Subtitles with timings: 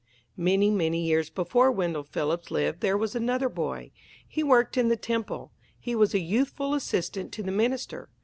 [0.35, 3.91] Many, many years before Wendell Phillips lived there was another boy.
[4.27, 5.51] He worked in the temple.
[5.79, 8.09] He was a youthful assistant to the minister.